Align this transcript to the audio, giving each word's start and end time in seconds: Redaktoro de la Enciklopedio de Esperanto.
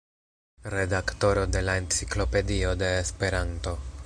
Redaktoro 0.73 1.45
de 1.57 1.61
la 1.67 1.77
Enciklopedio 1.83 2.75
de 2.85 2.91
Esperanto. 3.07 3.77